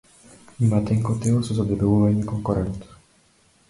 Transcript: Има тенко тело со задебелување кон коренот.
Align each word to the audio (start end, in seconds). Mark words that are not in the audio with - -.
Има 0.67 0.79
тенко 0.87 1.15
тело 1.27 1.43
со 1.51 1.59
задебелување 1.59 2.29
кон 2.33 2.45
коренот. 2.51 2.93